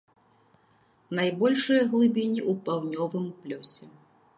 Найбольшыя 1.19 1.83
глыбіні 1.93 2.41
ў 2.49 2.59
паўднёвым 2.71 3.31
плёсе. 3.45 3.97